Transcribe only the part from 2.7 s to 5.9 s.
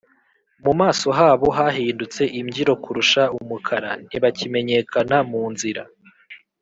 kurusha umukara, Ntibakimenyekana mu nzira.